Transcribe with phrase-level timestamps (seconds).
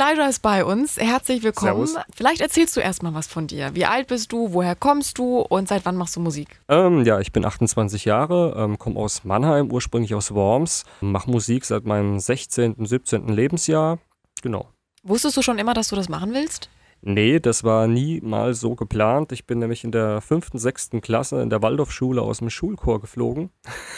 [0.00, 0.96] Elijah ist bei uns.
[0.96, 1.86] Herzlich willkommen.
[1.86, 2.06] Servus.
[2.14, 3.74] Vielleicht erzählst du erstmal was von dir.
[3.74, 4.54] Wie alt bist du?
[4.54, 5.40] Woher kommst du?
[5.40, 6.58] Und seit wann machst du Musik?
[6.68, 11.66] Ähm, ja, ich bin 28 Jahre, ähm, komme aus Mannheim, ursprünglich aus Worms, mache Musik
[11.66, 13.28] seit meinem 16., 17.
[13.28, 13.98] Lebensjahr.
[14.40, 14.70] Genau.
[15.02, 16.70] Wusstest du schon immer, dass du das machen willst?
[17.02, 19.32] Nee, das war nie mal so geplant.
[19.32, 23.50] Ich bin nämlich in der fünften, sechsten Klasse in der Waldorfschule aus dem Schulchor geflogen.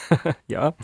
[0.47, 0.75] ja,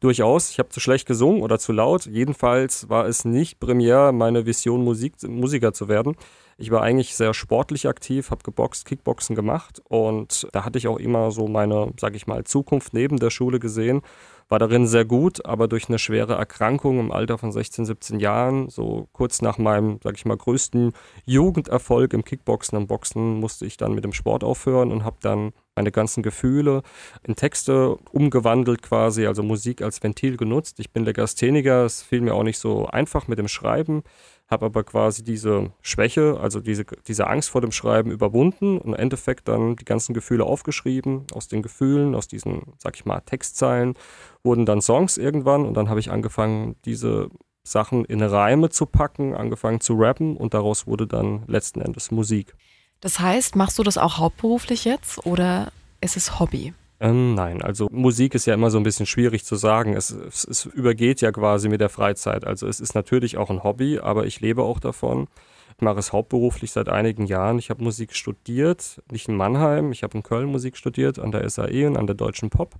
[0.00, 0.50] durchaus.
[0.50, 2.06] Ich habe zu schlecht gesungen oder zu laut.
[2.06, 6.16] Jedenfalls war es nicht primär meine Vision, Musik, Musiker zu werden.
[6.60, 10.98] Ich war eigentlich sehr sportlich aktiv, habe geboxt, Kickboxen gemacht und da hatte ich auch
[10.98, 14.02] immer so meine, sag ich mal, Zukunft neben der Schule gesehen
[14.48, 18.70] war darin sehr gut, aber durch eine schwere Erkrankung im Alter von 16, 17 Jahren,
[18.70, 20.92] so kurz nach meinem, sag ich mal, größten
[21.26, 25.52] Jugenderfolg im Kickboxen und Boxen, musste ich dann mit dem Sport aufhören und habe dann
[25.76, 26.82] meine ganzen Gefühle
[27.24, 30.80] in Texte umgewandelt quasi, also Musik als Ventil genutzt.
[30.80, 34.02] Ich bin Legastheniker, es fiel mir auch nicht so einfach mit dem Schreiben
[34.48, 38.94] habe aber quasi diese Schwäche, also diese, diese Angst vor dem Schreiben überwunden und im
[38.94, 41.26] Endeffekt dann die ganzen Gefühle aufgeschrieben.
[41.32, 43.94] Aus den Gefühlen, aus diesen, sag ich mal, Textzeilen
[44.42, 47.28] wurden dann Songs irgendwann und dann habe ich angefangen, diese
[47.62, 52.54] Sachen in Reime zu packen, angefangen zu rappen und daraus wurde dann letzten Endes Musik.
[53.00, 55.70] Das heißt, machst du das auch hauptberuflich jetzt oder
[56.00, 56.72] ist es Hobby?
[57.00, 59.94] Ähm, nein, also Musik ist ja immer so ein bisschen schwierig zu sagen.
[59.94, 62.44] Es, es, es, übergeht ja quasi mit der Freizeit.
[62.44, 65.28] Also es ist natürlich auch ein Hobby, aber ich lebe auch davon.
[65.76, 67.60] Ich mache es hauptberuflich seit einigen Jahren.
[67.60, 71.48] Ich habe Musik studiert, nicht in Mannheim, ich habe in Köln Musik studiert, an der
[71.48, 72.74] SAE und an der Deutschen Pop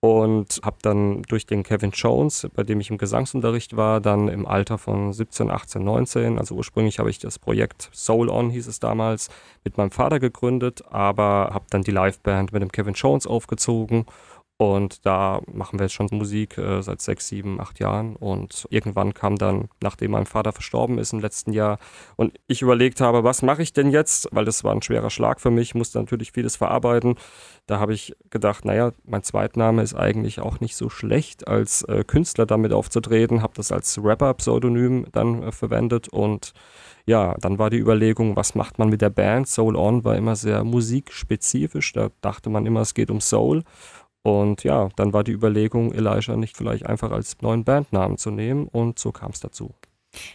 [0.00, 4.46] und habe dann durch den Kevin Jones, bei dem ich im Gesangsunterricht war, dann im
[4.46, 8.78] Alter von 17, 18, 19, also ursprünglich habe ich das Projekt Soul On hieß es
[8.78, 9.30] damals,
[9.64, 14.06] mit meinem Vater gegründet, aber habe dann die Liveband mit dem Kevin Jones aufgezogen
[14.58, 18.16] und da machen wir jetzt schon Musik äh, seit sechs, sieben, acht Jahren.
[18.16, 21.78] Und irgendwann kam dann, nachdem mein Vater verstorben ist im letzten Jahr,
[22.16, 24.28] und ich überlegt habe, was mache ich denn jetzt?
[24.32, 27.16] Weil das war ein schwerer Schlag für mich, musste natürlich vieles verarbeiten.
[27.66, 32.04] Da habe ich gedacht, naja, mein Zweitname ist eigentlich auch nicht so schlecht, als äh,
[32.06, 33.42] Künstler damit aufzutreten.
[33.42, 36.54] Habe das als Rapper-Pseudonym dann äh, verwendet und
[37.08, 39.46] ja, dann war die Überlegung, was macht man mit der Band?
[39.46, 41.92] Soul On war immer sehr musikspezifisch.
[41.92, 43.62] Da dachte man immer, es geht um Soul.
[44.26, 48.66] Und ja, dann war die Überlegung, Elijah nicht vielleicht einfach als neuen Bandnamen zu nehmen
[48.66, 49.72] und so kam es dazu.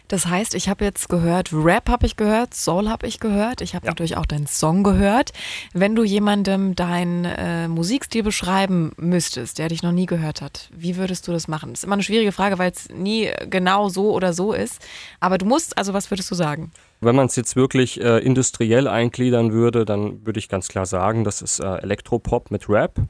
[0.07, 3.75] Das heißt, ich habe jetzt gehört, Rap habe ich gehört, Soul habe ich gehört, ich
[3.75, 3.91] habe ja.
[3.91, 5.31] natürlich auch deinen Song gehört.
[5.73, 10.95] Wenn du jemandem deinen äh, Musikstil beschreiben müsstest, der dich noch nie gehört hat, wie
[10.95, 11.71] würdest du das machen?
[11.71, 14.81] Das ist immer eine schwierige Frage, weil es nie genau so oder so ist.
[15.19, 16.71] Aber du musst, also was würdest du sagen?
[17.01, 21.25] Wenn man es jetzt wirklich äh, industriell eingliedern würde, dann würde ich ganz klar sagen,
[21.25, 23.01] das ist äh, Elektropop mit Rap.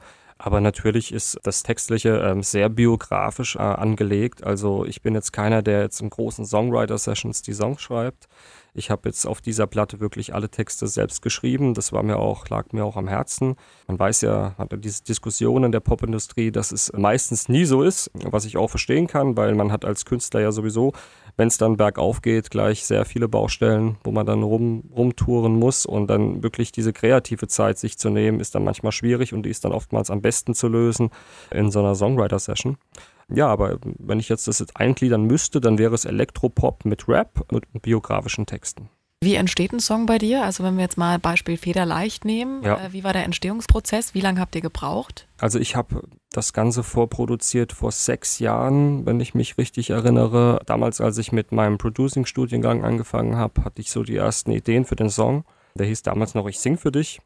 [0.44, 4.42] Aber natürlich ist das Textliche ähm, sehr biografisch äh, angelegt.
[4.42, 8.26] Also ich bin jetzt keiner, der jetzt in großen Songwriter-Sessions die Songs schreibt.
[8.74, 11.74] Ich habe jetzt auf dieser Platte wirklich alle Texte selbst geschrieben.
[11.74, 13.54] Das war mir auch, lag mir auch am Herzen.
[13.86, 18.10] Man weiß ja, hat diese Diskussion in der Popindustrie, dass es meistens nie so ist,
[18.14, 20.92] was ich auch verstehen kann, weil man hat als Künstler ja sowieso
[21.36, 25.86] wenn es dann bergauf geht, gleich sehr viele Baustellen, wo man dann rum, rumtouren muss
[25.86, 29.50] und dann wirklich diese kreative Zeit sich zu nehmen, ist dann manchmal schwierig und die
[29.50, 31.10] ist dann oftmals am besten zu lösen
[31.50, 32.76] in so einer Songwriter-Session.
[33.28, 37.44] Ja, aber wenn ich jetzt das jetzt eingliedern müsste, dann wäre es Elektropop mit Rap
[37.50, 38.90] und biografischen Texten.
[39.22, 40.42] Wie entsteht ein Song bei dir?
[40.42, 42.86] Also wenn wir jetzt mal Beispiel Federleicht nehmen, ja.
[42.86, 44.14] äh, wie war der Entstehungsprozess?
[44.14, 45.28] Wie lange habt ihr gebraucht?
[45.38, 46.02] Also ich habe
[46.32, 50.58] das Ganze vorproduziert vor sechs Jahren, wenn ich mich richtig erinnere.
[50.66, 54.96] Damals, als ich mit meinem Producing-Studiengang angefangen habe, hatte ich so die ersten Ideen für
[54.96, 55.44] den Song.
[55.76, 57.20] Der hieß damals noch Ich sing für dich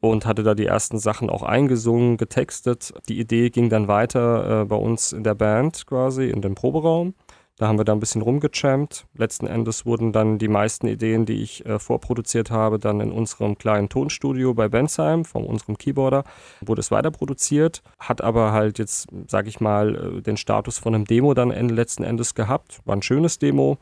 [0.00, 2.94] und hatte da die ersten Sachen auch eingesungen, getextet.
[3.08, 7.14] Die Idee ging dann weiter äh, bei uns in der Band quasi, in dem Proberaum.
[7.56, 9.06] Da haben wir da ein bisschen rumgechampt.
[9.14, 13.56] Letzten Endes wurden dann die meisten Ideen, die ich äh, vorproduziert habe, dann in unserem
[13.56, 16.24] kleinen Tonstudio bei Bensheim von unserem Keyboarder,
[16.60, 20.96] wurde es weiter produziert, hat aber halt jetzt, sag ich mal, äh, den Status von
[20.96, 22.80] einem Demo dann letzten Endes gehabt.
[22.86, 23.78] War ein schönes Demo.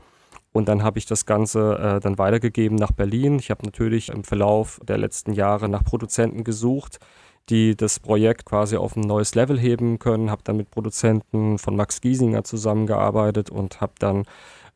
[0.53, 3.39] Und dann habe ich das Ganze äh, dann weitergegeben nach Berlin.
[3.39, 6.99] Ich habe natürlich im Verlauf der letzten Jahre nach Produzenten gesucht,
[7.49, 10.31] die das Projekt quasi auf ein neues Level heben können.
[10.31, 14.25] Habe dann mit Produzenten von Max Giesinger zusammengearbeitet und habe dann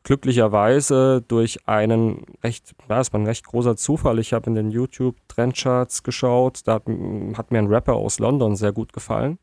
[0.03, 4.19] glücklicherweise durch einen recht, ja, es war ein recht großer Zufall.
[4.19, 6.61] Ich habe in den YouTube-Trendcharts geschaut.
[6.65, 6.83] Da hat,
[7.37, 9.37] hat, mir ein Rapper aus London sehr gut gefallen.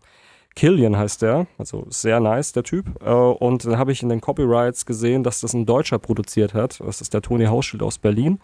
[0.55, 2.87] Killian heißt der, also sehr nice, der Typ.
[3.05, 6.81] Äh, und dann habe ich in den Copyrights gesehen, dass das ein Deutscher produziert hat.
[6.81, 8.41] Das ist der Toni Hausschild aus Berlin.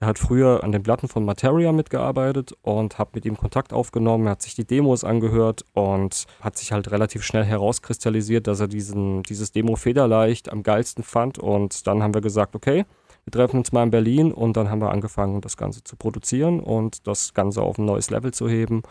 [0.00, 4.26] Er hat früher an den Platten von Materia mitgearbeitet und habe mit ihm Kontakt aufgenommen.
[4.26, 8.68] Er hat sich die Demos angehört und hat sich halt relativ schnell herauskristallisiert, dass er
[8.68, 11.38] diesen, dieses Demo federleicht am geilsten fand.
[11.38, 12.84] Und dann haben wir gesagt, okay,
[13.24, 16.60] wir treffen uns mal in Berlin und dann haben wir angefangen, das Ganze zu produzieren
[16.60, 18.82] und das Ganze auf ein neues Level zu heben.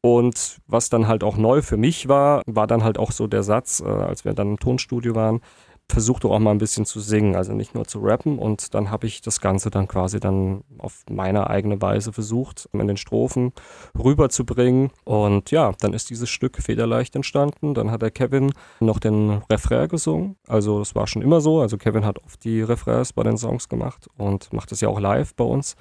[0.00, 3.42] Und was dann halt auch neu für mich war, war dann halt auch so der
[3.42, 5.40] Satz, äh, als wir dann im Tonstudio waren,
[5.90, 8.38] versucht auch mal ein bisschen zu singen, also nicht nur zu rappen.
[8.38, 12.86] Und dann habe ich das Ganze dann quasi dann auf meine eigene Weise versucht, in
[12.86, 13.52] den Strophen
[13.98, 14.90] rüberzubringen.
[15.04, 17.74] Und ja, dann ist dieses Stück federleicht entstanden.
[17.74, 20.36] Dann hat der Kevin noch den Refrain gesungen.
[20.46, 21.60] Also es war schon immer so.
[21.60, 25.00] Also Kevin hat oft die Refrains bei den Songs gemacht und macht es ja auch
[25.00, 25.76] live bei uns.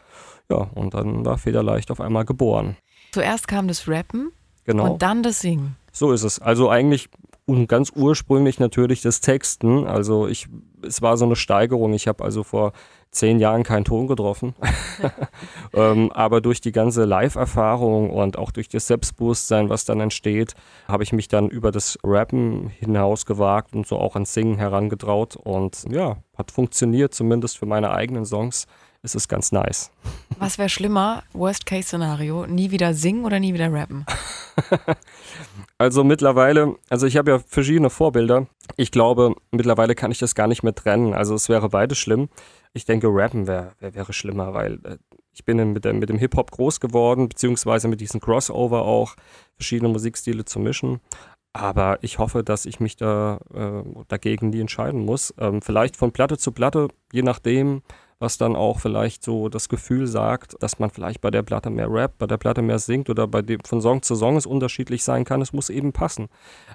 [0.50, 2.78] Ja, und dann war federleicht auf einmal geboren.
[3.12, 4.32] Zuerst kam das Rappen
[4.66, 4.94] Genau.
[4.94, 5.76] und dann das Singen.
[5.94, 6.40] So ist es.
[6.40, 7.10] Also eigentlich
[7.48, 9.88] und ganz ursprünglich natürlich das Texten.
[9.88, 10.48] Also ich,
[10.86, 11.94] es war so eine Steigerung.
[11.94, 12.74] Ich habe also vor
[13.12, 14.54] zehn Jahren keinen Ton getroffen.
[15.74, 20.56] ähm, aber durch die ganze Live-Erfahrung und auch durch das Selbstbewusstsein, was dann entsteht,
[20.90, 25.38] habe ich mich dann über das Rappen hinaus gewagt und so auch ans Singen herangetraut.
[25.38, 28.68] Und ja, hat funktioniert, zumindest für meine eigenen Songs
[29.04, 29.90] ist es ganz nice.
[30.38, 31.24] Was wäre schlimmer?
[31.32, 32.46] Worst-Case-Szenario.
[32.46, 34.06] Nie wieder singen oder nie wieder rappen?
[35.78, 38.48] Also mittlerweile, also ich habe ja verschiedene Vorbilder.
[38.78, 41.14] Ich glaube, mittlerweile kann ich das gar nicht mehr trennen.
[41.14, 42.30] Also es wäre beides schlimm.
[42.74, 44.98] Ich denke, rappen wär, wär, wäre schlimmer, weil äh,
[45.34, 49.16] ich bin mit, mit dem Hip-Hop groß geworden, beziehungsweise mit diesem Crossover auch,
[49.56, 51.00] verschiedene Musikstile zu mischen.
[51.54, 55.34] Aber ich hoffe, dass ich mich da äh, dagegen nie entscheiden muss.
[55.38, 57.82] Ähm, vielleicht von Platte zu Platte, je nachdem,
[58.20, 61.92] was dann auch vielleicht so das Gefühl sagt, dass man vielleicht bei der Platte mehr
[61.92, 65.04] rappt, bei der Platte mehr singt oder bei dem von Song zu Song es unterschiedlich
[65.04, 65.42] sein kann.
[65.42, 66.28] Es muss eben passen.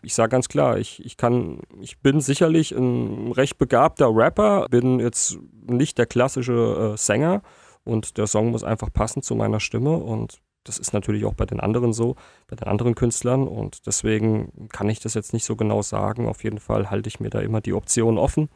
[0.03, 5.01] Ich sage ganz klar, ich, ich kann, ich bin sicherlich ein recht begabter Rapper, bin
[5.01, 7.43] jetzt nicht der klassische äh, Sänger
[7.85, 11.45] und der Song muss einfach passen zu meiner Stimme und das ist natürlich auch bei
[11.45, 12.15] den anderen so,
[12.47, 16.29] bei den anderen Künstlern und deswegen kann ich das jetzt nicht so genau sagen.
[16.29, 18.49] Auf jeden Fall halte ich mir da immer die Option offen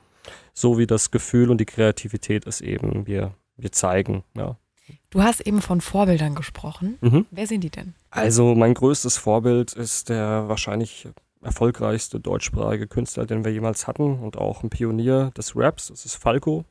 [0.53, 4.25] so wie das Gefühl und die Kreativität es eben wir, wir zeigen.
[4.37, 4.57] Ja.
[5.11, 6.99] Du hast eben von Vorbildern gesprochen.
[7.01, 7.27] Mhm.
[7.31, 7.95] Wer sind die denn?
[8.11, 11.09] Also mein größtes Vorbild ist der wahrscheinlich
[11.43, 15.89] erfolgreichste deutschsprachige Künstler, den wir jemals hatten und auch ein Pionier des Raps.
[15.89, 16.65] Das ist Falco.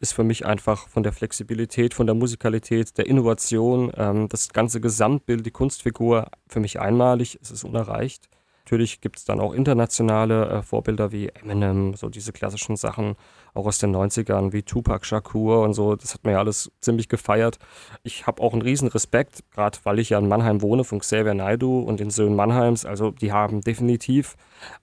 [0.00, 4.80] Ist für mich einfach von der Flexibilität, von der Musikalität, der Innovation, ähm, das ganze
[4.80, 7.38] Gesamtbild, die Kunstfigur für mich einmalig.
[7.40, 8.28] Es ist unerreicht.
[8.64, 13.14] Natürlich gibt es dann auch internationale äh, Vorbilder wie Eminem, so diese klassischen Sachen,
[13.52, 15.96] auch aus den 90ern wie Tupac Shakur und so.
[15.96, 17.58] Das hat mir ja alles ziemlich gefeiert.
[18.04, 21.34] Ich habe auch einen riesen Respekt, gerade weil ich ja in Mannheim wohne, von Xavier
[21.34, 22.86] Naidu und den Söhnen Mannheims.
[22.86, 24.34] Also die haben definitiv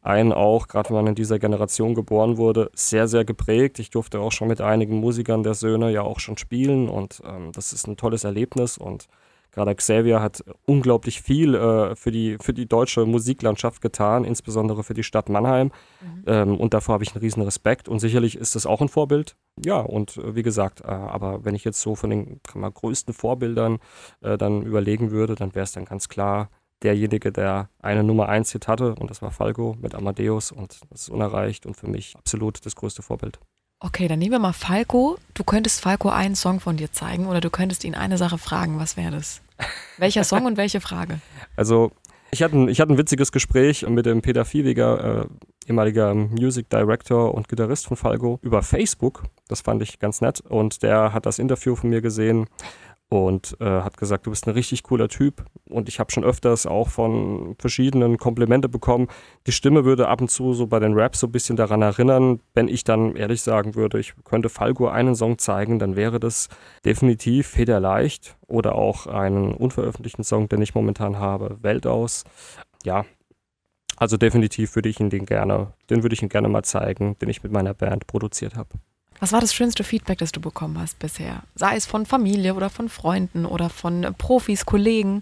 [0.03, 3.79] einen auch, gerade wenn man in dieser Generation geboren wurde, sehr, sehr geprägt.
[3.79, 7.51] Ich durfte auch schon mit einigen Musikern der Söhne ja auch schon spielen und ähm,
[7.51, 9.07] das ist ein tolles Erlebnis und
[9.51, 14.93] Gerade Xavier hat unglaublich viel äh, für, die, für die deutsche Musiklandschaft getan, insbesondere für
[14.93, 15.71] die Stadt Mannheim.
[16.01, 16.23] Mhm.
[16.25, 17.89] Ähm, und davor habe ich einen riesen Respekt.
[17.89, 19.35] Und sicherlich ist das auch ein Vorbild.
[19.63, 23.13] Ja, und äh, wie gesagt, äh, aber wenn ich jetzt so von den mal, größten
[23.13, 23.79] Vorbildern
[24.21, 26.49] äh, dann überlegen würde, dann wäre es dann ganz klar
[26.81, 28.95] derjenige, der eine Nummer 1 Hit hatte.
[28.95, 30.51] Und das war Falco mit Amadeus.
[30.51, 33.39] Und das ist unerreicht und für mich absolut das größte Vorbild.
[33.83, 35.17] Okay, dann nehmen wir mal Falco.
[35.33, 38.77] Du könntest Falco einen Song von dir zeigen oder du könntest ihn eine Sache fragen.
[38.77, 39.41] Was wäre das?
[39.97, 41.19] Welcher Song und welche Frage?
[41.57, 41.91] Also,
[42.31, 46.69] ich hatte, ein, ich hatte ein witziges Gespräch mit dem Peter Viehweger, äh, ehemaliger Music
[46.69, 49.23] Director und Gitarrist von Falco, über Facebook.
[49.47, 50.41] Das fand ich ganz nett.
[50.41, 52.47] Und der hat das Interview von mir gesehen
[53.11, 55.43] und äh, hat gesagt, du bist ein richtig cooler Typ.
[55.69, 59.09] Und ich habe schon öfters auch von verschiedenen Komplimente bekommen.
[59.47, 62.39] Die Stimme würde ab und zu so bei den Raps so ein bisschen daran erinnern.
[62.53, 66.47] Wenn ich dann ehrlich sagen würde, ich könnte Falco einen Song zeigen, dann wäre das
[66.85, 72.23] definitiv Federleicht oder auch einen unveröffentlichten Song, den ich momentan habe, Welt aus.
[72.85, 73.03] Ja,
[73.97, 77.27] also definitiv würde ich ihn den gerne, den würde ich ihn gerne mal zeigen, den
[77.27, 78.69] ich mit meiner Band produziert habe.
[79.21, 81.43] Was war das schönste Feedback, das du bekommen hast bisher?
[81.53, 85.21] Sei es von Familie oder von Freunden oder von Profis, Kollegen.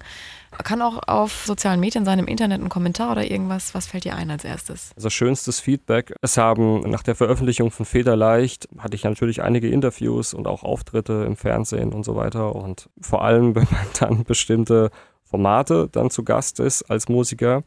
[0.63, 3.75] Kann auch auf sozialen Medien sein, im Internet ein Kommentar oder irgendwas.
[3.75, 4.91] Was fällt dir ein als erstes?
[4.95, 6.13] Also schönstes Feedback.
[6.21, 11.25] Es haben nach der Veröffentlichung von Federleicht hatte ich natürlich einige Interviews und auch Auftritte
[11.27, 12.55] im Fernsehen und so weiter.
[12.55, 14.91] Und vor allem, wenn man dann bestimmte
[15.25, 17.63] Formate dann zu Gast ist als Musiker,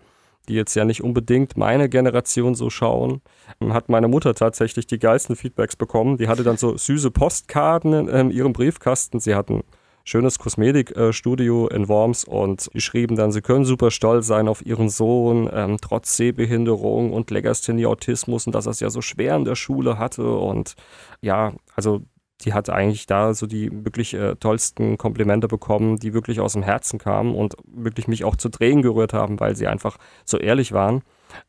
[0.49, 3.21] die jetzt ja nicht unbedingt meine Generation so schauen,
[3.69, 6.17] hat meine Mutter tatsächlich die geilsten Feedbacks bekommen.
[6.17, 9.21] Die hatte dann so süße Postkarten in, ihrem Briefkasten.
[9.21, 9.63] Sie hatten
[10.05, 15.49] schönes Kosmetikstudio in Worms und schrieben dann, sie können super stolz sein auf ihren Sohn,
[15.53, 19.99] ähm, trotz Sehbehinderung und Legasthenie-Autismus und dass er es ja so schwer in der Schule
[19.99, 20.75] hatte und
[21.21, 22.03] ja, also
[22.45, 26.63] die hat eigentlich da so die wirklich äh, tollsten Komplimente bekommen, die wirklich aus dem
[26.63, 30.73] Herzen kamen und wirklich mich auch zu Tränen gerührt haben, weil sie einfach so ehrlich
[30.73, 31.03] waren.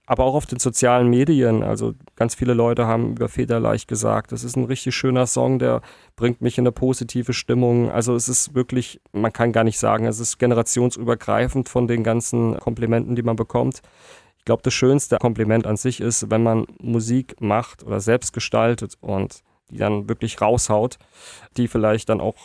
[0.06, 1.64] aber auch auf den sozialen Medien.
[1.64, 5.82] Also ganz viele Leute haben über Federleicht gesagt, das ist ein richtig schöner Song, der
[6.16, 7.92] bringt mich in eine positive Stimmung.
[7.92, 12.58] Also es ist wirklich, man kann gar nicht sagen, es ist generationsübergreifend von den ganzen
[12.60, 13.82] Komplimenten, die man bekommt.
[14.38, 18.98] Ich glaube, das schönste Kompliment an sich ist, wenn man Musik macht oder selbst gestaltet
[19.00, 19.42] und
[19.74, 20.98] die dann wirklich raushaut,
[21.58, 22.36] die vielleicht dann auch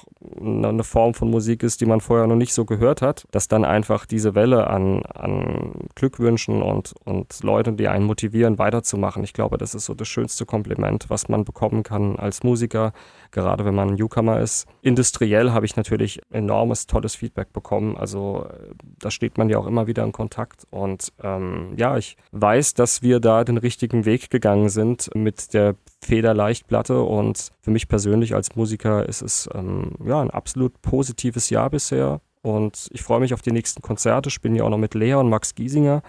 [0.40, 3.64] eine Form von Musik ist, die man vorher noch nicht so gehört hat, dass dann
[3.64, 9.24] einfach diese Welle an, an Glückwünschen und, und Leuten, die einen motivieren, weiterzumachen.
[9.24, 12.92] Ich glaube, das ist so das schönste Kompliment, was man bekommen kann als Musiker,
[13.30, 14.66] gerade wenn man Newcomer ist.
[14.82, 17.96] Industriell habe ich natürlich enormes, tolles Feedback bekommen.
[17.96, 20.66] Also äh, da steht man ja auch immer wieder in Kontakt.
[20.70, 25.74] Und ähm, ja, ich weiß, dass wir da den richtigen Weg gegangen sind mit der
[26.02, 27.02] Federleichtplatte.
[27.02, 32.20] Und für mich persönlich als Musiker ist es ähm, ja ein absolut positives Jahr bisher.
[32.42, 34.28] Und ich freue mich auf die nächsten Konzerte.
[34.28, 36.02] Ich bin ja auch noch mit Lea und Max Giesinger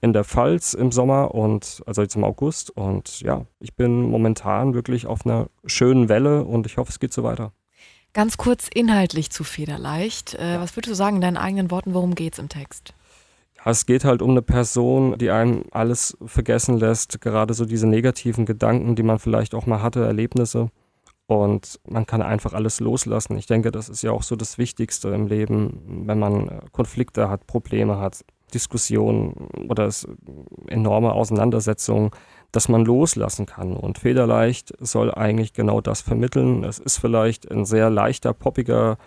[0.00, 2.70] in der Pfalz im Sommer und also jetzt im August.
[2.70, 7.12] Und ja, ich bin momentan wirklich auf einer schönen Welle und ich hoffe, es geht
[7.12, 7.52] so weiter.
[8.12, 10.34] Ganz kurz inhaltlich zu Federleicht.
[10.34, 12.94] Äh, was würdest du sagen in deinen eigenen Worten, worum geht es im Text?
[13.64, 17.86] Ja, es geht halt um eine Person, die einem alles vergessen lässt, gerade so diese
[17.86, 20.68] negativen Gedanken, die man vielleicht auch mal hatte, Erlebnisse.
[21.26, 23.38] Und man kann einfach alles loslassen.
[23.38, 27.30] Ich denke, das ist ja auch so das Wichtigste im Leben, wenn man äh, Konflikte
[27.30, 28.24] hat, Probleme hat.
[28.52, 29.88] Diskussionen oder
[30.68, 32.10] enorme Auseinandersetzungen,
[32.52, 33.74] dass man loslassen kann.
[33.74, 36.62] Und Federleicht soll eigentlich genau das vermitteln.
[36.62, 38.98] Es ist vielleicht ein sehr leichter, poppiger,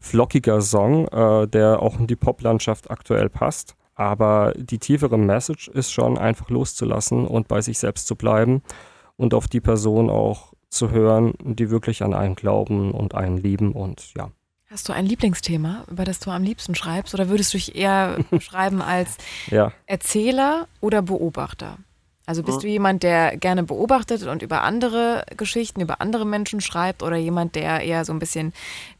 [0.00, 3.76] flockiger Song, äh, der auch in die Poplandschaft aktuell passt.
[3.96, 8.62] Aber die tiefere Message ist schon einfach loszulassen und bei sich selbst zu bleiben
[9.16, 13.72] und auf die Person auch zu hören, die wirklich an einen glauben und einen lieben
[13.72, 14.30] und ja,
[14.68, 17.14] Hast du ein Lieblingsthema, über das du am liebsten schreibst?
[17.14, 19.72] Oder würdest du dich eher schreiben als ja.
[19.86, 21.78] Erzähler oder Beobachter?
[22.26, 27.04] Also bist du jemand, der gerne beobachtet und über andere Geschichten, über andere Menschen schreibt
[27.04, 28.52] oder jemand, der eher so ein bisschen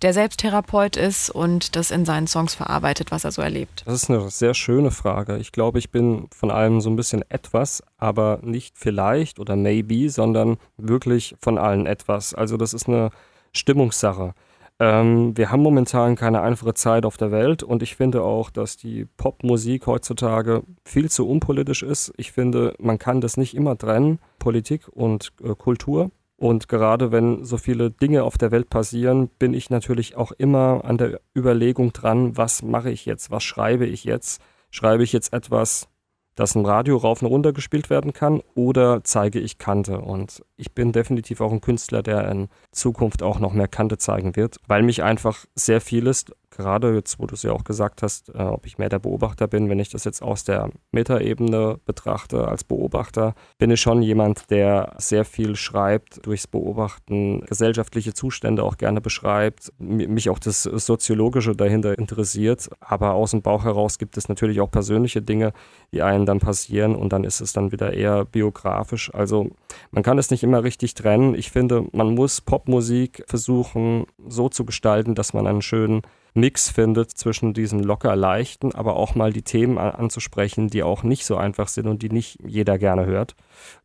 [0.02, 3.82] der Selbsttherapeut ist und das in seinen Songs verarbeitet, was er so erlebt?
[3.84, 5.38] Das ist eine sehr schöne Frage.
[5.38, 10.08] Ich glaube, ich bin von allem so ein bisschen etwas, aber nicht vielleicht oder maybe,
[10.08, 12.32] sondern wirklich von allen etwas.
[12.32, 13.10] Also das ist eine
[13.52, 14.34] Stimmungssache.
[14.78, 18.76] Ähm, wir haben momentan keine einfache Zeit auf der Welt und ich finde auch, dass
[18.76, 22.12] die Popmusik heutzutage viel zu unpolitisch ist.
[22.16, 26.10] Ich finde, man kann das nicht immer trennen, Politik und äh, Kultur.
[26.38, 30.84] Und gerade wenn so viele Dinge auf der Welt passieren, bin ich natürlich auch immer
[30.84, 34.42] an der Überlegung dran, was mache ich jetzt, was schreibe ich jetzt?
[34.70, 35.88] Schreibe ich jetzt etwas,
[36.36, 39.98] dass ein Radio rauf und runter gespielt werden kann oder zeige ich Kante.
[40.00, 44.36] Und ich bin definitiv auch ein Künstler, der in Zukunft auch noch mehr Kante zeigen
[44.36, 46.26] wird, weil mich einfach sehr vieles
[46.56, 49.46] gerade jetzt, wo du es ja auch gesagt hast, äh, ob ich mehr der Beobachter
[49.46, 54.50] bin, wenn ich das jetzt aus der Metaebene betrachte als Beobachter, bin ich schon jemand,
[54.50, 61.54] der sehr viel schreibt, durchs Beobachten gesellschaftliche Zustände auch gerne beschreibt, mich auch das Soziologische
[61.54, 62.70] dahinter interessiert.
[62.80, 65.52] Aber aus dem Bauch heraus gibt es natürlich auch persönliche Dinge,
[65.92, 69.12] die einen dann passieren und dann ist es dann wieder eher biografisch.
[69.14, 69.50] Also
[69.90, 71.34] man kann es nicht immer richtig trennen.
[71.34, 76.02] Ich finde, man muss Popmusik versuchen so zu gestalten, dass man einen schönen
[76.36, 81.24] Mix findet zwischen diesen locker leichten, aber auch mal die Themen anzusprechen, die auch nicht
[81.26, 83.34] so einfach sind und die nicht jeder gerne hört,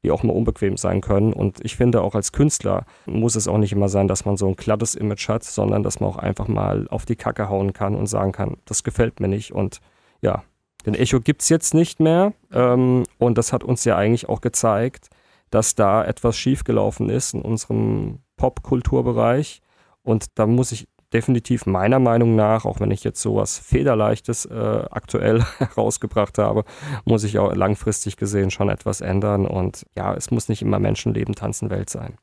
[0.04, 1.34] die auch mal unbequem sein können.
[1.34, 4.48] Und ich finde auch als Künstler muss es auch nicht immer sein, dass man so
[4.48, 7.96] ein glattes Image hat, sondern dass man auch einfach mal auf die Kacke hauen kann
[7.96, 9.52] und sagen kann, das gefällt mir nicht.
[9.52, 9.80] Und
[10.22, 10.44] ja,
[10.86, 12.34] den Echo gibt es jetzt nicht mehr.
[12.52, 15.10] Ähm, und das hat uns ja eigentlich auch gezeigt,
[15.50, 19.62] dass da etwas schiefgelaufen ist in unserem Popkulturbereich.
[20.04, 24.84] Und da muss ich definitiv meiner Meinung nach, auch wenn ich jetzt sowas Federleichtes äh,
[24.90, 26.64] aktuell herausgebracht habe,
[27.06, 29.46] muss ich auch langfristig gesehen schon etwas ändern.
[29.46, 32.18] Und ja, es muss nicht immer Menschenleben tanzen Welt sein.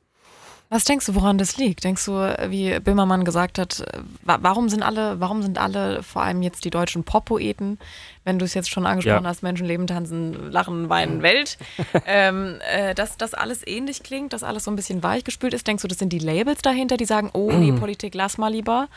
[0.71, 1.83] Was denkst du, woran das liegt?
[1.83, 2.11] Denkst du,
[2.47, 3.83] wie Böhmermann gesagt hat,
[4.23, 7.79] warum sind alle, warum sind alle, vor allem jetzt die deutschen Pop-Poeten,
[8.23, 9.29] wenn du es jetzt schon angesprochen ja.
[9.29, 11.57] hast, Menschenleben, Tanzen, Lachen, Weinen, Welt,
[12.05, 15.65] ähm, äh, dass das alles ähnlich klingt, dass alles so ein bisschen weichgespült ist?
[15.65, 18.89] Denkst du, das sind die Labels dahinter, die sagen, oh nee, Politik, lass mal lieber?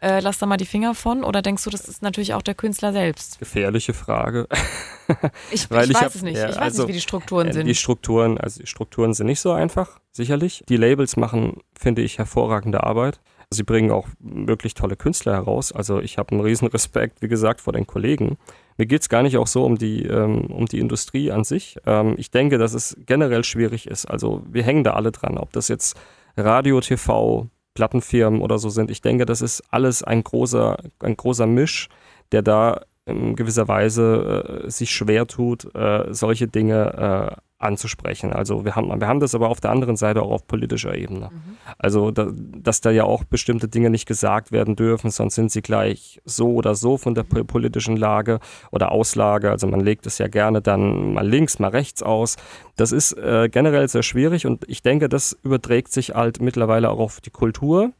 [0.00, 1.24] Äh, lass da mal die Finger von?
[1.24, 3.38] Oder denkst du, das ist natürlich auch der Künstler selbst?
[3.38, 4.46] Gefährliche Frage.
[5.50, 6.36] ich, ich weiß hab, es nicht.
[6.36, 7.66] Ja, ich weiß also, nicht, wie die Strukturen äh, sind.
[7.66, 10.62] Die Strukturen, also die Strukturen sind nicht so einfach, sicherlich.
[10.68, 13.20] Die Labels machen, finde ich, hervorragende Arbeit.
[13.50, 15.72] Sie bringen auch wirklich tolle Künstler heraus.
[15.72, 18.36] Also ich habe einen riesen Respekt, wie gesagt, vor den Kollegen.
[18.76, 21.78] Mir geht es gar nicht auch so um die, ähm, um die Industrie an sich.
[21.86, 24.04] Ähm, ich denke, dass es generell schwierig ist.
[24.04, 25.98] Also wir hängen da alle dran, ob das jetzt
[26.36, 28.90] Radio, TV, Plattenfirmen oder so sind.
[28.90, 31.88] Ich denke, das ist alles ein großer, ein großer Misch,
[32.32, 38.32] der da in gewisser Weise äh, sich schwer tut, äh, solche Dinge äh, anzusprechen.
[38.32, 41.30] Also wir haben, wir haben das aber auf der anderen Seite auch auf politischer Ebene.
[41.32, 41.56] Mhm.
[41.76, 45.62] Also da, dass da ja auch bestimmte Dinge nicht gesagt werden dürfen, sonst sind sie
[45.62, 48.38] gleich so oder so von der politischen Lage
[48.70, 49.50] oder Auslage.
[49.50, 52.36] Also man legt es ja gerne dann mal links, mal rechts aus.
[52.76, 57.00] Das ist äh, generell sehr schwierig und ich denke, das überträgt sich halt mittlerweile auch
[57.00, 57.92] auf die Kultur.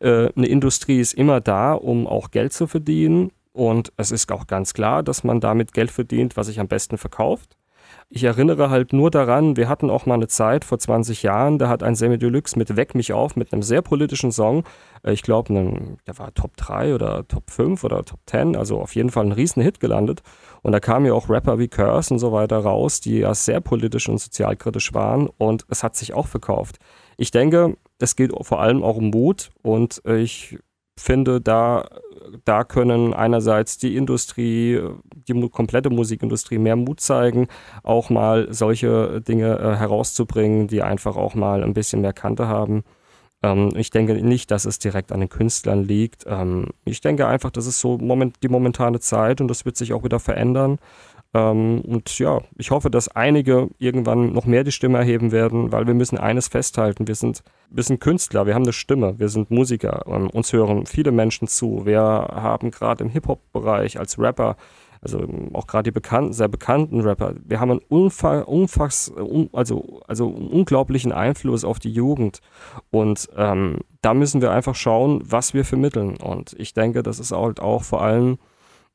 [0.00, 3.30] Äh, eine Industrie ist immer da, um auch Geld zu verdienen.
[3.52, 6.96] Und es ist auch ganz klar, dass man damit Geld verdient, was sich am besten
[6.96, 7.58] verkauft.
[8.08, 11.68] Ich erinnere halt nur daran, wir hatten auch mal eine Zeit vor 20 Jahren, da
[11.68, 14.64] hat ein Semi Deluxe mit Weck mich auf mit einem sehr politischen Song,
[15.02, 15.52] äh, ich glaube,
[16.06, 19.32] der war Top 3 oder Top 5 oder Top 10, also auf jeden Fall ein
[19.32, 20.22] riesen Hit gelandet.
[20.62, 23.60] Und da kamen ja auch Rapper wie Curse und so weiter raus, die ja sehr
[23.60, 26.78] politisch und sozialkritisch waren und es hat sich auch verkauft.
[27.16, 30.58] Ich denke, es geht vor allem auch um Mut und ich
[30.98, 31.86] finde, da,
[32.44, 34.80] da können einerseits die Industrie,
[35.14, 37.48] die komplette Musikindustrie mehr Mut zeigen,
[37.82, 42.84] auch mal solche Dinge äh, herauszubringen, die einfach auch mal ein bisschen mehr Kante haben.
[43.42, 46.24] Ähm, ich denke nicht, dass es direkt an den Künstlern liegt.
[46.26, 49.92] Ähm, ich denke einfach, das ist so moment, die momentane Zeit und das wird sich
[49.92, 50.78] auch wieder verändern.
[51.34, 55.86] Ähm, und ja, ich hoffe, dass einige irgendwann noch mehr die Stimme erheben werden, weil
[55.86, 57.08] wir müssen eines festhalten.
[57.08, 60.04] Wir sind, wir sind Künstler, wir haben eine Stimme, wir sind Musiker.
[60.06, 61.86] Ähm, uns hören viele Menschen zu.
[61.86, 64.56] Wir haben gerade im Hip-Hop-Bereich als Rapper
[65.02, 70.00] also auch gerade die bekannten, sehr bekannten Rapper, wir haben einen unfa umfass, um, also,
[70.06, 72.40] also unglaublichen Einfluss auf die Jugend.
[72.92, 76.16] Und ähm, da müssen wir einfach schauen, was wir vermitteln.
[76.18, 78.38] Und ich denke, das ist halt auch vor allem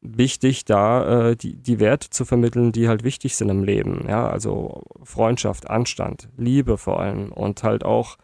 [0.02, 4.06] wichtig, da äh, die, die Werte zu vermitteln, die halt wichtig sind im Leben.
[4.08, 8.18] Ja, also Freundschaft, Anstand, Liebe vor allem und halt auch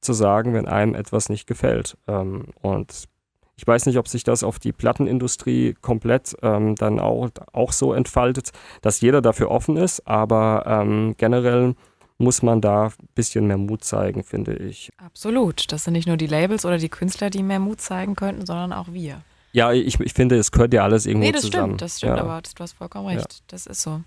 [0.00, 1.96] zu sagen, wenn einem etwas nicht gefällt.
[2.06, 3.08] Ähm, und
[3.56, 7.92] ich weiß nicht, ob sich das auf die Plattenindustrie komplett ähm, dann auch, auch so
[7.92, 11.74] entfaltet, dass jeder dafür offen ist, aber ähm, generell
[12.18, 14.90] muss man da ein bisschen mehr Mut zeigen, finde ich.
[14.96, 15.70] Absolut.
[15.72, 18.72] Das sind nicht nur die Labels oder die Künstler, die mehr Mut zeigen könnten, sondern
[18.72, 19.22] auch wir.
[19.58, 21.70] Ja, ich, ich finde, es gehört ja alles irgendwo nee, das zusammen.
[21.70, 22.22] Stimmt, das stimmt, ja.
[22.22, 23.32] aber du hast vollkommen recht.
[23.32, 23.38] Ja.
[23.48, 24.00] Das ist so.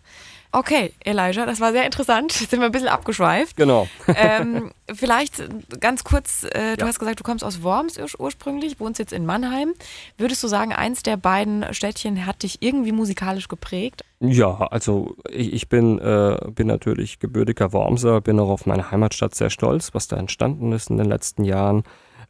[0.54, 2.38] Okay, Elijah, das war sehr interessant.
[2.40, 3.56] Jetzt sind wir ein bisschen abgeschweift.
[3.56, 3.88] Genau.
[4.08, 5.42] ähm, vielleicht
[5.80, 6.88] ganz kurz, äh, du ja.
[6.88, 9.74] hast gesagt, du kommst aus Worms ur ursprünglich, wohnst jetzt in Mannheim.
[10.18, 14.04] Würdest du sagen, eins der beiden Städtchen hat dich irgendwie musikalisch geprägt?
[14.20, 19.36] Ja, also ich, ich bin, äh, bin natürlich gebürtiger Wormser, bin auch auf meine Heimatstadt
[19.36, 21.84] sehr stolz, was da entstanden ist in den letzten Jahren.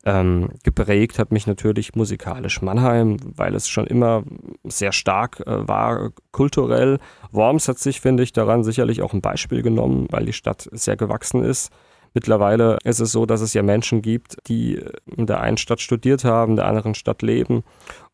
[0.03, 4.23] Ähm, geprägt hat mich natürlich musikalisch Mannheim, weil es schon immer
[4.63, 6.97] sehr stark äh, war, kulturell.
[7.31, 10.97] Worms hat sich, finde ich, daran sicherlich auch ein Beispiel genommen, weil die Stadt sehr
[10.97, 11.71] gewachsen ist.
[12.13, 16.25] Mittlerweile ist es so, dass es ja Menschen gibt, die in der einen Stadt studiert
[16.25, 17.63] haben, in der anderen Stadt leben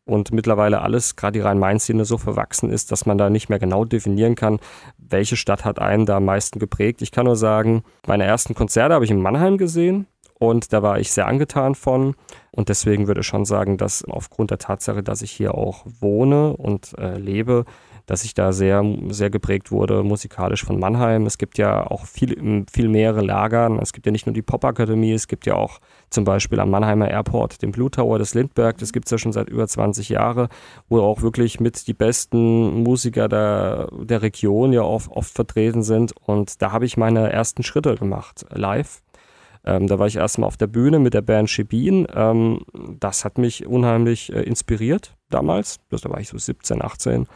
[0.08, 3.84] und mittlerweile alles, gerade die Rhein-Main-Szene, so verwachsen ist, dass man da nicht mehr genau
[3.84, 4.58] definieren kann,
[4.96, 7.02] welche Stadt hat einen da am meisten geprägt.
[7.02, 10.06] Ich kann nur sagen, meine ersten Konzerte habe ich in Mannheim gesehen.
[10.38, 12.14] Und da war ich sehr angetan von.
[12.50, 16.56] Und deswegen würde ich schon sagen, dass aufgrund der Tatsache, dass ich hier auch wohne
[16.56, 17.64] und äh, lebe,
[18.08, 21.26] dass ich da sehr, sehr geprägt wurde musikalisch von Mannheim.
[21.26, 23.78] Es gibt ja auch viel, viel mehrere Lagern.
[23.78, 27.10] Es gibt ja nicht nur die Popakademie, es gibt ja auch zum Beispiel am Mannheimer
[27.10, 28.78] Airport den Blue Tower des Lindbergh.
[28.80, 30.48] Das gibt es ja schon seit über 20 Jahren,
[30.88, 36.14] wo auch wirklich mit die besten Musiker der, der Region ja oft, oft vertreten sind.
[36.16, 39.02] Und da habe ich meine ersten Schritte gemacht, live.
[39.68, 42.06] Ähm, da war ich erstmal auf der Bühne mit der Band Shebin.
[42.14, 42.62] Ähm,
[42.98, 45.78] das hat mich unheimlich äh, inspiriert damals.
[45.90, 47.26] Das, da war ich so 17, 18.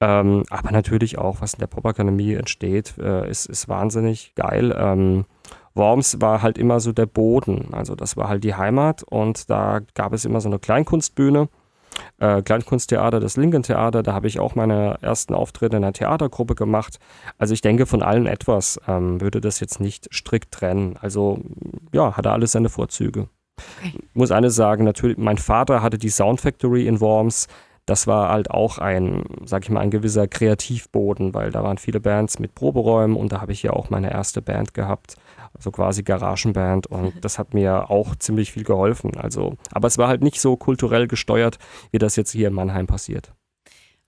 [0.00, 4.74] Ähm, aber natürlich auch, was in der Popakademie entsteht, äh, ist, ist wahnsinnig geil.
[4.76, 5.26] Ähm,
[5.74, 7.68] Worms war halt immer so der Boden.
[7.72, 11.48] Also das war halt die Heimat und da gab es immer so eine Kleinkunstbühne
[12.18, 14.02] äh, Kleinkunsttheater, das Linken Theater.
[14.02, 16.98] Da habe ich auch meine ersten Auftritte in einer Theatergruppe gemacht.
[17.38, 20.96] Also ich denke, von allen etwas ähm, würde das jetzt nicht strikt trennen.
[21.00, 21.40] Also
[21.92, 23.28] ja, hatte alles seine Vorzüge.
[23.78, 23.92] Okay.
[23.96, 27.48] Ich muss eines sagen, natürlich, mein Vater hatte die Sound Factory in Worms.
[27.86, 32.00] Das war halt auch ein, sag ich mal, ein gewisser Kreativboden, weil da waren viele
[32.00, 35.16] Bands mit Proberäumen und da habe ich ja auch meine erste Band gehabt
[35.56, 39.16] also quasi Garagenband und das hat mir auch ziemlich viel geholfen.
[39.16, 41.58] Also, aber es war halt nicht so kulturell gesteuert,
[41.90, 43.32] wie das jetzt hier in Mannheim passiert.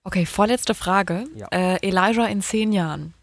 [0.03, 1.25] Okay, vorletzte Frage.
[1.35, 1.47] Ja.
[1.51, 3.13] Äh, Elijah in zehn Jahren.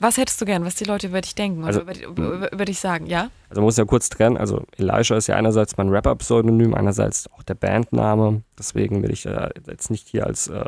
[0.00, 2.64] Was hättest du gern, was die Leute über dich denken also, oder über, über, über,
[2.64, 3.30] dich sagen, ja?
[3.50, 4.36] Also man muss ja kurz trennen.
[4.36, 8.42] Also Elijah ist ja einerseits mein Rapper-Pseudonym, einerseits auch der Bandname.
[8.58, 10.64] Deswegen will ich äh, jetzt nicht hier als äh,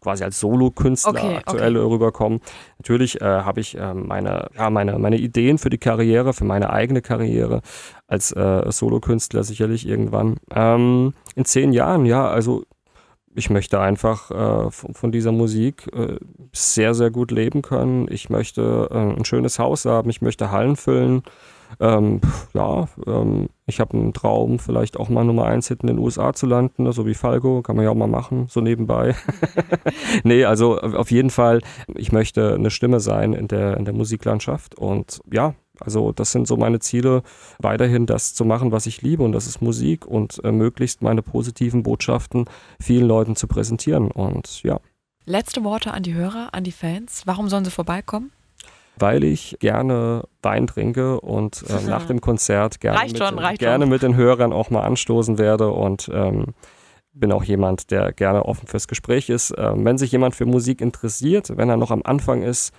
[0.00, 1.92] quasi als Solokünstler okay, aktuell okay.
[1.92, 2.40] rüberkommen.
[2.78, 6.70] Natürlich äh, habe ich äh, meine, ja, meine, meine Ideen für die Karriere, für meine
[6.70, 7.62] eigene Karriere
[8.06, 10.36] als äh, Solokünstler sicherlich irgendwann.
[10.54, 12.64] Ähm, in zehn Jahren, ja, also
[13.34, 16.16] ich möchte einfach äh, von, von, dieser Musik äh,
[16.52, 18.06] sehr, sehr gut leben können.
[18.10, 21.22] Ich möchte äh, ein schönes Haus haben, ich möchte Hallen füllen.
[21.80, 22.20] Ähm,
[22.52, 26.32] ja, ähm, ich habe einen Traum, vielleicht auch mal Nummer eins Hit in den USA
[26.32, 29.14] zu landen, so wie Falco, kann man ja auch mal machen, so nebenbei.
[30.24, 31.60] nee, also auf jeden Fall,
[31.94, 36.46] ich möchte eine Stimme sein in der, in der Musiklandschaft und ja, also das sind
[36.46, 37.22] so meine Ziele,
[37.58, 41.22] weiterhin das zu machen, was ich liebe und das ist Musik und äh, möglichst meine
[41.22, 42.44] positiven Botschaften
[42.80, 44.80] vielen Leuten zu präsentieren und ja.
[45.26, 47.22] Letzte Worte an die Hörer, an die Fans.
[47.24, 48.30] Warum sollen sie vorbeikommen?
[48.96, 54.02] Weil ich gerne Wein trinke und äh, nach dem Konzert gerne, mit, schon, gerne mit,
[54.02, 56.54] den Hörern auch mal anstoßen werde und ähm,
[57.12, 59.54] bin auch jemand, der gerne offen fürs Gespräch ist.
[59.56, 62.72] Ähm, wenn sich jemand für Musik interessiert, wenn er noch am Anfang ist,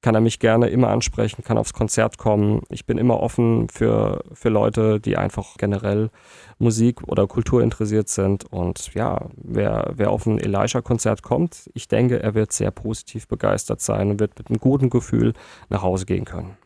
[0.00, 2.62] kann er mich gerne immer ansprechen, kann aufs Konzert kommen.
[2.68, 6.10] Ich bin immer offen für, für Leute, die einfach generell
[6.58, 8.44] Musik oder Kultur interessiert sind.
[8.44, 13.80] Und ja, wer, wer auf ein Elijah-Konzert kommt, ich denke, er wird sehr positiv begeistert
[13.80, 15.32] sein und wird mit einem guten Gefühl
[15.68, 16.56] nach Hause gehen können.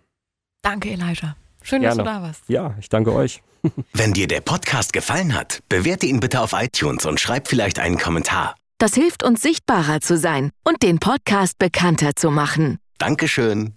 [0.62, 1.36] Danke, Elijah.
[1.62, 1.96] Schön, Gerne.
[1.96, 2.48] dass du da warst.
[2.48, 3.42] Ja, ich danke euch.
[3.94, 7.98] Wenn dir der Podcast gefallen hat, bewerte ihn bitte auf iTunes und schreib vielleicht einen
[7.98, 8.56] Kommentar.
[8.78, 12.78] Das hilft uns sichtbarer zu sein und den Podcast bekannter zu machen.
[13.02, 13.74] Dankeschön.